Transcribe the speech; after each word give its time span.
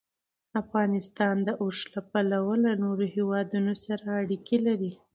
افغانستان 0.61 1.35
د 1.47 1.49
اوښ 1.61 1.77
له 1.93 2.01
پلوه 2.11 2.55
له 2.65 2.71
نورو 2.83 3.05
هېوادونو 3.15 3.73
سره 3.85 4.03
اړیکې 4.21 4.57
لري. 4.67 4.91